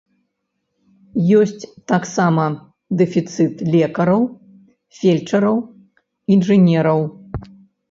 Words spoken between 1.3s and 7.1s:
Ёсць таксама дэфіцыт лекараў, фельчараў, інжынераў.